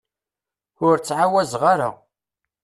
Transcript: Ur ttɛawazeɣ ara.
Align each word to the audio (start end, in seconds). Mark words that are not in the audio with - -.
Ur 0.85 0.95
ttɛawazeɣ 0.97 1.63
ara. 1.73 1.89